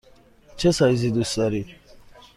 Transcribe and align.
چه 0.57 0.71
سایزی 0.71 1.11
دوست 1.11 1.37
دارید؟ 1.37 1.67